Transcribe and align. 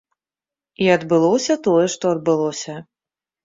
І 0.85 0.87
адбылося 0.95 1.59
тое, 1.69 1.87
што 1.99 2.05
адбылося. 2.17 2.81